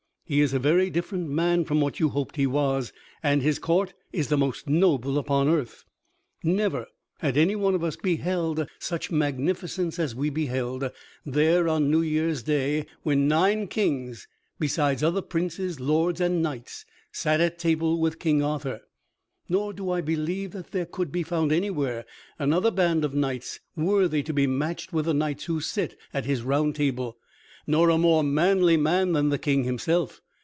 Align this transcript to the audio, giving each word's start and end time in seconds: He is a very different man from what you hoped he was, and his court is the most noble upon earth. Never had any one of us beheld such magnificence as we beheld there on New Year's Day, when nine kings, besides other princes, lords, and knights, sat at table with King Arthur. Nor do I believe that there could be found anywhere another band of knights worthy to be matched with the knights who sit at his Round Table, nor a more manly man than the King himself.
He 0.23 0.39
is 0.39 0.53
a 0.53 0.59
very 0.59 0.89
different 0.89 1.27
man 1.27 1.65
from 1.65 1.81
what 1.81 1.99
you 1.99 2.07
hoped 2.07 2.37
he 2.37 2.47
was, 2.47 2.93
and 3.21 3.41
his 3.41 3.59
court 3.59 3.93
is 4.13 4.29
the 4.29 4.37
most 4.37 4.65
noble 4.69 5.17
upon 5.17 5.49
earth. 5.49 5.83
Never 6.41 6.85
had 7.19 7.35
any 7.35 7.53
one 7.53 7.75
of 7.75 7.83
us 7.83 7.97
beheld 7.97 8.65
such 8.79 9.11
magnificence 9.11 9.99
as 9.99 10.15
we 10.15 10.29
beheld 10.29 10.89
there 11.25 11.67
on 11.67 11.91
New 11.91 11.99
Year's 12.01 12.43
Day, 12.43 12.85
when 13.03 13.27
nine 13.27 13.67
kings, 13.67 14.29
besides 14.57 15.03
other 15.03 15.21
princes, 15.21 15.81
lords, 15.81 16.21
and 16.21 16.41
knights, 16.41 16.85
sat 17.11 17.41
at 17.41 17.59
table 17.59 17.99
with 17.99 18.17
King 18.17 18.41
Arthur. 18.41 18.79
Nor 19.49 19.73
do 19.73 19.91
I 19.91 19.99
believe 19.99 20.51
that 20.51 20.71
there 20.71 20.85
could 20.85 21.11
be 21.11 21.23
found 21.23 21.51
anywhere 21.51 22.05
another 22.39 22.71
band 22.71 23.03
of 23.03 23.13
knights 23.13 23.59
worthy 23.75 24.23
to 24.23 24.31
be 24.31 24.47
matched 24.47 24.93
with 24.93 25.03
the 25.03 25.13
knights 25.13 25.43
who 25.43 25.59
sit 25.59 25.97
at 26.13 26.23
his 26.23 26.41
Round 26.41 26.73
Table, 26.73 27.17
nor 27.67 27.91
a 27.91 27.97
more 27.97 28.23
manly 28.23 28.75
man 28.75 29.11
than 29.11 29.29
the 29.29 29.37
King 29.37 29.65
himself. 29.65 30.19